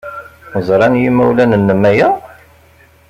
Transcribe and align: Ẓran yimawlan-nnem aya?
Ẓran 0.67 0.93
yimawlan-nnem 1.01 1.83
aya? 1.91 2.09